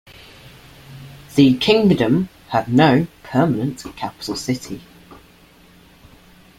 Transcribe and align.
The 1.35 1.57
kingdom 1.59 2.29
had 2.47 2.73
no 2.73 3.05
permanent 3.21 3.83
capital 3.95 4.35
city. 4.35 4.81